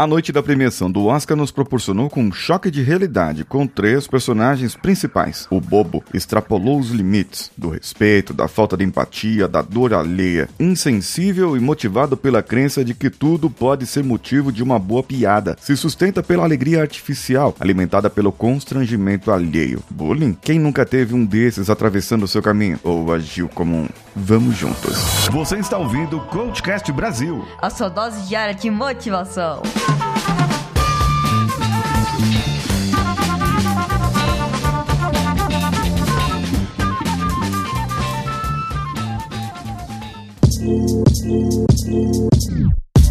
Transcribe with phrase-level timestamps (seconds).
[0.00, 4.06] A noite da premiação do Oscar nos proporcionou com um choque de realidade com três
[4.06, 5.46] personagens principais.
[5.50, 11.54] O bobo extrapolou os limites do respeito, da falta de empatia, da dor alheia, insensível
[11.54, 15.54] e motivado pela crença de que tudo pode ser motivo de uma boa piada.
[15.60, 19.82] Se sustenta pela alegria artificial, alimentada pelo constrangimento alheio.
[19.90, 20.34] Bullying?
[20.40, 22.80] Quem nunca teve um desses atravessando o seu caminho?
[22.82, 24.96] Ou agiu como um vamos juntos?
[25.30, 27.46] Você está ouvindo o Coachcast Brasil.
[27.60, 29.60] A sua dose diária de motivação.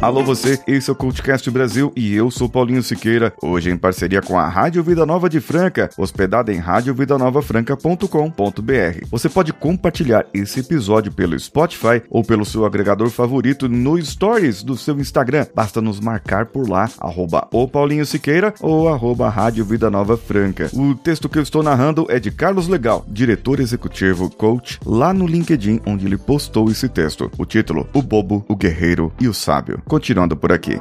[0.00, 4.22] Alô você, esse é o Cultcast Brasil e eu sou Paulinho Siqueira, hoje em parceria
[4.22, 9.06] com a Rádio Vida Nova de Franca, hospedada em radiovidanovafranca.com.br.
[9.10, 14.76] Você pode compartilhar esse episódio pelo Spotify ou pelo seu agregador favorito no Stories do
[14.76, 15.48] seu Instagram.
[15.52, 20.70] Basta nos marcar por lá, arroba o Paulinho Siqueira ou arroba Rádio Vida Nova Franca.
[20.74, 25.26] O texto que eu estou narrando é de Carlos Legal, diretor executivo coach, lá no
[25.26, 27.28] LinkedIn onde ele postou esse texto.
[27.36, 29.82] O título, O Bobo, o Guerreiro e o Sábio.
[29.88, 30.78] Continuando por aqui.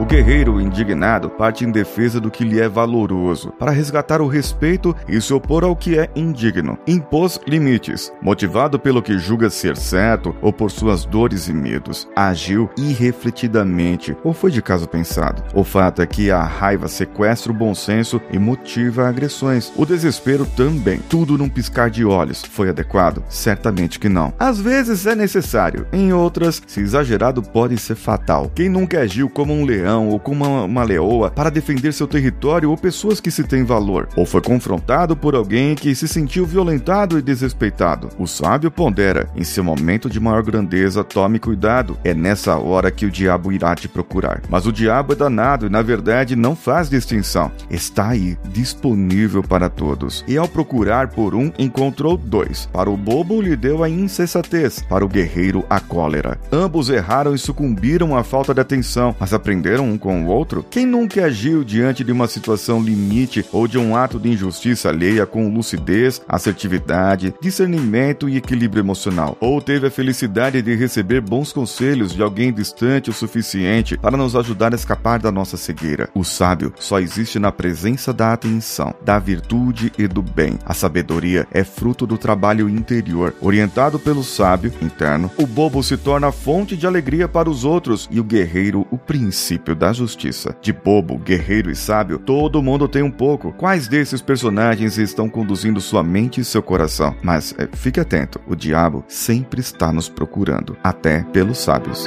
[0.00, 4.94] O guerreiro indignado parte em defesa do que lhe é valoroso, para resgatar o respeito
[5.08, 6.78] e se opor ao que é indigno.
[6.86, 12.08] Impôs limites, motivado pelo que julga ser certo ou por suas dores e medos.
[12.14, 15.42] Agiu irrefletidamente ou foi de caso pensado.
[15.52, 19.72] O fato é que a raiva sequestra o bom senso e motiva agressões.
[19.74, 21.00] O desespero também.
[21.08, 22.44] Tudo num piscar de olhos.
[22.44, 23.24] Foi adequado?
[23.28, 24.32] Certamente que não.
[24.38, 28.48] Às vezes é necessário, em outras, se exagerado, pode ser fatal.
[28.54, 32.06] Quem nunca agiu como um leão leão ou com uma, uma leoa para defender seu
[32.06, 36.44] território ou pessoas que se têm valor, ou foi confrontado por alguém que se sentiu
[36.44, 38.10] violentado e desrespeitado.
[38.18, 41.96] O sábio pondera: em seu momento de maior grandeza, tome cuidado.
[42.04, 44.42] É nessa hora que o diabo irá te procurar.
[44.48, 47.50] Mas o diabo é danado e, na verdade, não faz distinção.
[47.70, 50.24] Está aí, disponível para todos.
[50.28, 52.68] E ao procurar por um, encontrou dois.
[52.72, 56.38] Para o bobo, lhe deu a insensatez, para o guerreiro, a cólera.
[56.52, 60.64] Ambos erraram e sucumbiram à falta de atenção, mas aprenderam um com o outro?
[60.70, 65.26] Quem nunca agiu diante de uma situação limite ou de um ato de injustiça alheia
[65.26, 69.36] com lucidez, assertividade, discernimento e equilíbrio emocional?
[69.40, 74.34] Ou teve a felicidade de receber bons conselhos de alguém distante o suficiente para nos
[74.34, 76.08] ajudar a escapar da nossa cegueira?
[76.14, 80.58] O sábio só existe na presença da atenção, da virtude e do bem.
[80.64, 83.34] A sabedoria é fruto do trabalho interior.
[83.40, 88.20] Orientado pelo sábio interno, o bobo se torna fonte de alegria para os outros e
[88.20, 90.56] o guerreiro o princípio princípio da justiça.
[90.60, 93.52] De bobo, guerreiro e sábio, todo mundo tem um pouco.
[93.52, 97.14] Quais desses personagens estão conduzindo sua mente e seu coração?
[97.22, 102.04] Mas é, fique atento, o diabo sempre está nos procurando, até pelos sábios.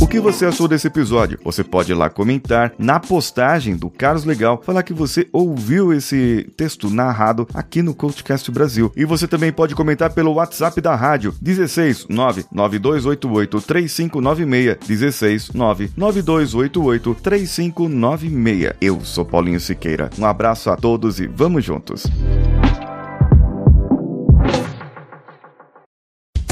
[0.00, 1.40] O que você achou desse episódio?
[1.42, 6.48] Você pode ir lá comentar na postagem do Carlos Legal, falar que você ouviu esse
[6.56, 8.92] texto narrado aqui no Coachcast Brasil.
[8.96, 18.74] E você também pode comentar pelo WhatsApp da rádio 16 99288 3596 16 99288 3596.
[18.80, 20.10] Eu sou Paulinho Siqueira.
[20.16, 22.06] Um abraço a todos e vamos juntos.